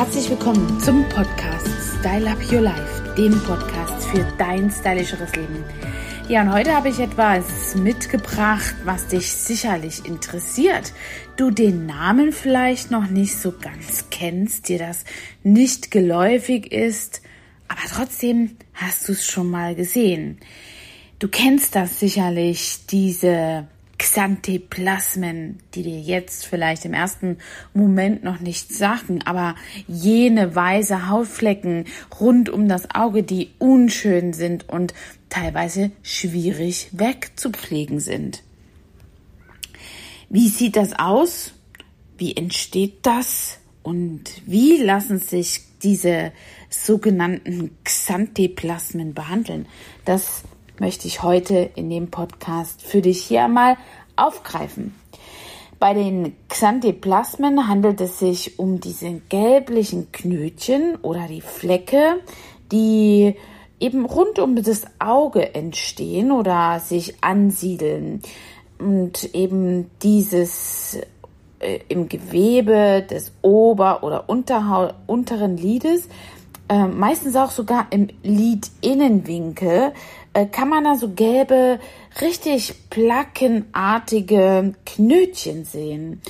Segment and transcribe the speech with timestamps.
[0.00, 5.62] herzlich willkommen zum Podcast Style Up Your Life, dem Podcast für dein stylischeres Leben.
[6.26, 10.94] Ja, und heute habe ich etwas mitgebracht, was dich sicherlich interessiert.
[11.36, 15.04] Du den Namen vielleicht noch nicht so ganz kennst, dir das
[15.42, 17.20] nicht geläufig ist,
[17.68, 20.38] aber trotzdem hast du es schon mal gesehen.
[21.18, 23.68] Du kennst das sicherlich, diese
[24.00, 27.36] Xantheplasmen, die dir jetzt vielleicht im ersten
[27.74, 29.56] Moment noch nichts sagen, aber
[29.86, 31.84] jene weiße Hautflecken
[32.18, 34.94] rund um das Auge, die unschön sind und
[35.28, 38.42] teilweise schwierig wegzupflegen sind.
[40.30, 41.52] Wie sieht das aus?
[42.16, 43.58] Wie entsteht das?
[43.82, 46.32] Und wie lassen sich diese
[46.70, 49.66] sogenannten Xantheplasmen behandeln?
[50.06, 50.42] Das
[50.80, 53.76] möchte ich heute in dem Podcast für dich hier einmal
[54.16, 54.94] aufgreifen.
[55.78, 62.20] Bei den Xantheplasmen handelt es sich um diese gelblichen Knötchen oder die Flecke,
[62.72, 63.36] die
[63.78, 68.20] eben rund um das Auge entstehen oder sich ansiedeln
[68.78, 70.98] und eben dieses
[71.60, 76.08] äh, im Gewebe des Ober- oder Unterha unteren Lides,
[76.70, 79.92] äh, meistens auch sogar im Lidinnenwinkel,
[80.32, 81.80] äh, kann man da so gelbe,
[82.20, 86.22] richtig plackenartige Knötchen sehen.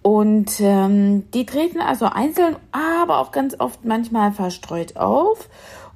[0.00, 5.48] Und ähm, die treten also einzeln, aber auch ganz oft manchmal verstreut auf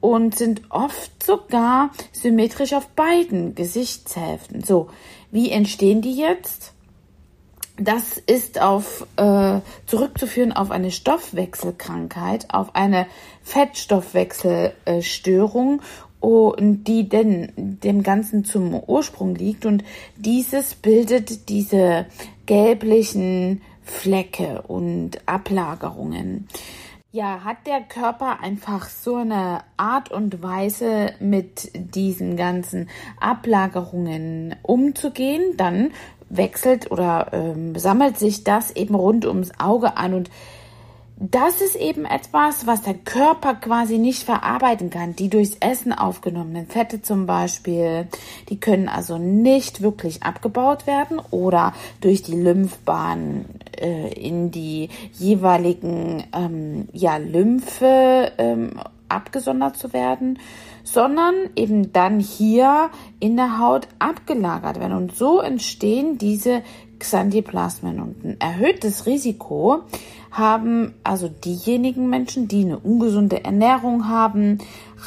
[0.00, 4.62] und sind oft sogar symmetrisch auf beiden Gesichtshälften.
[4.62, 4.90] So,
[5.30, 6.75] wie entstehen die jetzt?
[7.78, 13.06] Das ist auf äh, zurückzuführen auf eine Stoffwechselkrankheit, auf eine
[13.42, 15.82] Fettstoffwechselstörung
[16.20, 19.84] und die denn dem Ganzen zum Ursprung liegt und
[20.16, 22.06] dieses bildet diese
[22.46, 26.48] gelblichen Flecke und Ablagerungen.
[27.12, 35.56] Ja, hat der Körper einfach so eine Art und Weise mit diesen ganzen Ablagerungen umzugehen,
[35.56, 35.92] dann
[36.28, 40.30] wechselt oder ähm, sammelt sich das eben rund ums Auge an und
[41.18, 45.16] das ist eben etwas, was der Körper quasi nicht verarbeiten kann.
[45.16, 48.06] Die durchs Essen aufgenommenen Fette zum Beispiel,
[48.50, 51.72] die können also nicht wirklich abgebaut werden oder
[52.02, 53.46] durch die Lymphbahn
[53.80, 58.78] äh, in die jeweiligen ähm, ja, Lymphe ähm,
[59.08, 60.38] abgesondert zu werden,
[60.86, 64.96] sondern eben dann hier in der Haut abgelagert werden.
[64.96, 66.62] Und so entstehen diese
[67.00, 69.80] Xanthiplasmen und ein erhöhtes Risiko
[70.30, 74.58] haben also diejenigen Menschen, die eine ungesunde Ernährung haben,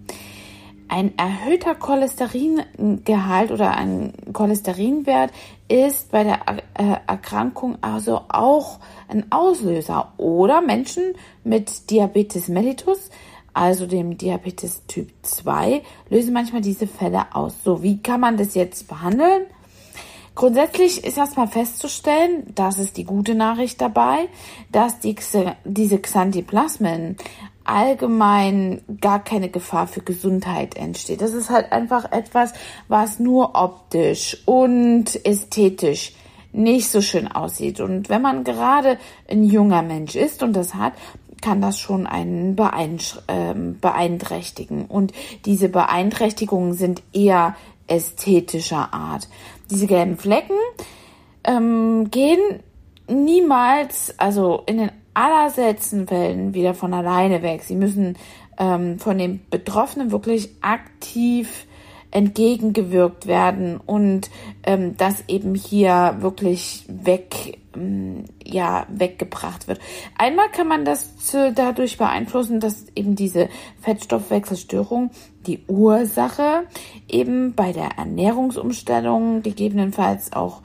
[0.89, 5.33] Ein erhöhter Cholesteringehalt oder ein Cholesterinwert
[5.69, 6.41] ist bei der
[6.75, 8.79] äh, Erkrankung also auch
[9.09, 10.13] ein Auslöser.
[10.17, 13.11] Oder Menschen mit Diabetes mellitus,
[13.53, 17.55] also dem Diabetes Typ 2, lösen manchmal diese Fälle aus.
[17.63, 19.43] So, wie kann man das jetzt behandeln?
[20.39, 24.29] Grundsätzlich ist erstmal festzustellen, das ist die gute Nachricht dabei,
[24.71, 25.17] dass die,
[25.65, 27.17] diese Xanthiplasmen
[27.69, 31.21] allgemein gar keine Gefahr für Gesundheit entsteht.
[31.21, 32.53] Das ist halt einfach etwas,
[32.89, 36.15] was nur optisch und ästhetisch
[36.53, 37.81] nicht so schön aussieht.
[37.81, 38.99] Und wenn man gerade
[39.29, 40.95] ein junger Mensch ist und das hat,
[41.41, 42.57] kann das schon einen
[43.29, 44.87] ähm, beeinträchtigen.
[44.87, 45.13] Und
[45.45, 47.55] diese Beeinträchtigungen sind eher
[47.87, 49.29] ästhetischer Art.
[49.71, 50.57] Diese gelben Flecken
[51.45, 52.61] ähm, gehen
[53.09, 57.63] niemals, also in den allerseltensten Fällen wieder von alleine weg.
[57.63, 58.17] Sie müssen
[58.59, 61.67] ähm, von den Betroffenen wirklich aktiv
[62.11, 64.31] entgegengewirkt werden und
[64.65, 69.79] ähm, das eben hier wirklich weg ähm, ja weggebracht wird.
[70.17, 73.49] Einmal kann man das zu, dadurch beeinflussen, dass eben diese
[73.83, 75.11] Fettstoffwechselstörung
[75.47, 76.65] die Ursache
[77.09, 80.63] eben bei der Ernährungsumstellung gegebenenfalls auch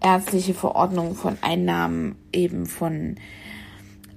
[0.00, 3.16] ärztliche Verordnungen von Einnahmen eben von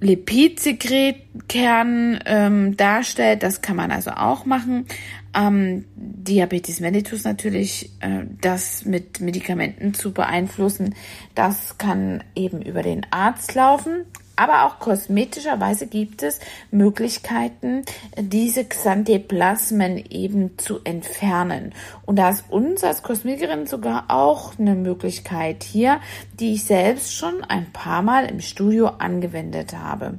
[0.00, 3.42] Lipidsekretkern ähm, darstellt.
[3.42, 4.86] Das kann man also auch machen.
[5.34, 10.94] Ähm, Diabetes mellitus natürlich, äh, das mit Medikamenten zu beeinflussen,
[11.34, 14.04] das kann eben über den Arzt laufen.
[14.38, 16.38] Aber auch kosmetischerweise gibt es
[16.70, 17.84] Möglichkeiten,
[18.16, 21.74] diese Xantheplasmen eben zu entfernen.
[22.06, 25.98] Und da ist uns als Kosmetikerin sogar auch eine Möglichkeit hier,
[26.38, 30.18] die ich selbst schon ein paar Mal im Studio angewendet habe.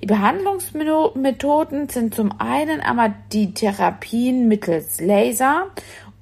[0.00, 5.66] Die Behandlungsmethoden sind zum einen einmal die Therapien mittels Laser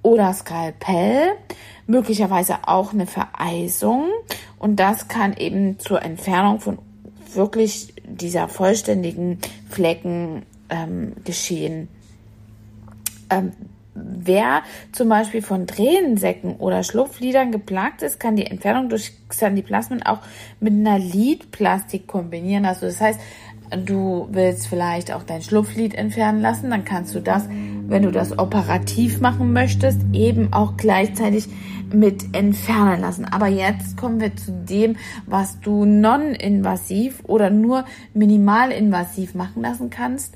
[0.02, 1.37] oder Skalpell,
[1.87, 4.10] möglicherweise auch eine Vereisung
[4.58, 6.78] und das kann eben zur Entfernung von
[7.34, 9.38] wirklich dieser vollständigen
[9.69, 11.88] Flecken ähm, geschehen.
[13.31, 13.52] Ähm,
[13.94, 14.62] wer
[14.93, 20.20] zum Beispiel von Tränensäcken oder Schlupflidern geplagt ist, kann die Entfernung durch Xanthiplasmen auch
[20.61, 22.67] mit einer Lidplastik kombinieren.
[22.67, 23.20] Also das heißt,
[23.84, 28.38] du willst vielleicht auch dein Schlupflid entfernen lassen, dann kannst du das, wenn du das
[28.38, 31.49] operativ machen möchtest, eben auch gleichzeitig
[31.98, 33.25] mit entfernen lassen.
[33.25, 34.96] Aber jetzt kommen wir zu dem,
[35.26, 37.84] was du non-invasiv oder nur
[38.14, 40.34] minimal-invasiv machen lassen kannst.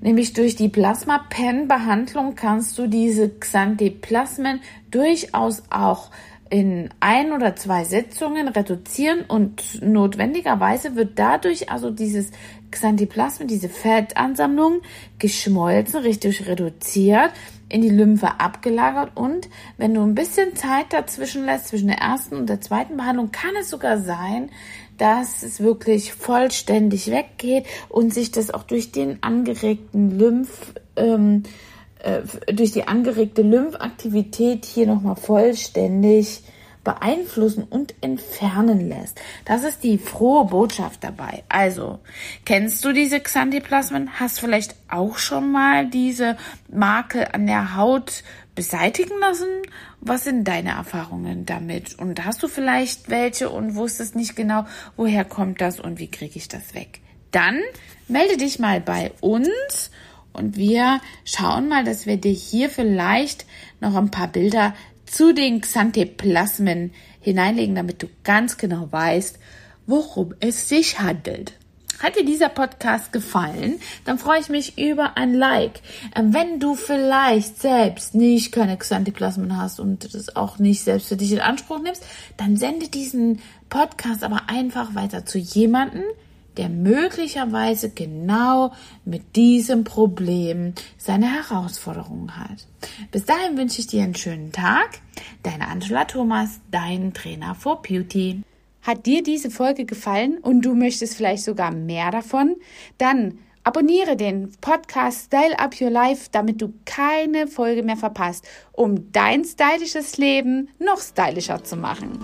[0.00, 4.60] Nämlich durch die Plasma-Pen-Behandlung kannst du diese Xanthiplasmen
[4.90, 6.10] durchaus auch
[6.52, 12.30] in ein oder zwei Sitzungen reduzieren und notwendigerweise wird dadurch also dieses
[12.70, 14.82] Xanthiplasma, diese Fettansammlung
[15.18, 17.30] geschmolzen, richtig reduziert,
[17.70, 22.36] in die Lymphe abgelagert und wenn du ein bisschen Zeit dazwischen lässt, zwischen der ersten
[22.36, 24.50] und der zweiten Behandlung, kann es sogar sein,
[24.98, 31.71] dass es wirklich vollständig weggeht und sich das auch durch den angeregten Lymph, ähm, äh,
[32.52, 36.42] durch die angeregte Lymphaktivität hier nochmal vollständig
[36.84, 39.20] beeinflussen und entfernen lässt.
[39.44, 41.44] Das ist die frohe Botschaft dabei.
[41.48, 42.00] Also,
[42.44, 44.18] kennst du diese Xanthiplasmen?
[44.18, 46.36] Hast vielleicht auch schon mal diese
[46.68, 48.24] Makel an der Haut
[48.54, 49.48] beseitigen lassen?
[50.00, 51.98] Was sind deine Erfahrungen damit?
[51.98, 54.66] Und hast du vielleicht welche und wusstest nicht genau,
[54.96, 57.00] woher kommt das und wie kriege ich das weg?
[57.30, 57.60] Dann
[58.08, 59.90] melde dich mal bei uns
[60.32, 63.46] und wir schauen mal, dass wir dir hier vielleicht
[63.80, 64.74] noch ein paar Bilder
[65.06, 69.38] zu den Xantheplasmen hineinlegen, damit du ganz genau weißt,
[69.86, 71.52] worum es sich handelt.
[72.02, 75.82] Hat dir dieser Podcast gefallen, dann freue ich mich über ein Like.
[76.16, 81.16] Ähm, wenn du vielleicht selbst nicht keine Xanthiplasmen hast und das auch nicht selbst für
[81.16, 82.04] dich in Anspruch nimmst,
[82.36, 86.02] dann sende diesen Podcast aber einfach weiter zu jemanden,
[86.56, 88.72] der möglicherweise genau
[89.04, 92.66] mit diesem Problem seine Herausforderungen hat.
[93.10, 95.00] Bis dahin wünsche ich dir einen schönen Tag.
[95.42, 98.42] Deine Angela Thomas, dein Trainer for Beauty.
[98.82, 102.56] Hat dir diese Folge gefallen und du möchtest vielleicht sogar mehr davon?
[102.98, 109.12] Dann abonniere den Podcast Style Up Your Life, damit du keine Folge mehr verpasst, um
[109.12, 112.18] dein stylisches Leben noch stylischer zu machen.